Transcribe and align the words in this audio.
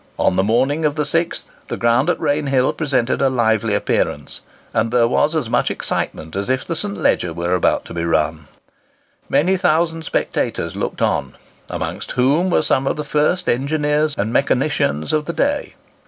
On 0.17 0.35
the 0.35 0.41
morning 0.41 0.83
of 0.83 0.95
the 0.95 1.03
6th, 1.03 1.45
the 1.67 1.77
ground 1.77 2.09
at 2.09 2.19
Rainhill 2.19 2.73
presented 2.73 3.21
a 3.21 3.29
lively 3.29 3.75
appearance, 3.75 4.41
and 4.73 4.89
there 4.89 5.07
was 5.07 5.35
as 5.35 5.47
much 5.47 5.69
excitement 5.69 6.35
as 6.35 6.49
if 6.49 6.65
the 6.65 6.75
St. 6.75 6.97
Leger 6.97 7.33
were 7.35 7.53
about 7.53 7.85
to 7.85 7.93
be 7.93 8.03
run. 8.03 8.47
Many 9.29 9.57
thousand 9.57 10.01
spectators 10.03 10.75
looked 10.75 11.03
on, 11.03 11.35
amongst 11.69 12.13
whom 12.13 12.49
were 12.49 12.63
some 12.63 12.87
of 12.87 12.95
the 12.95 13.03
first 13.03 13.47
engineers 13.47 14.15
and 14.17 14.33
mechanicians 14.33 15.13
of 15.13 15.25
the 15.25 15.33
day. 15.33 15.75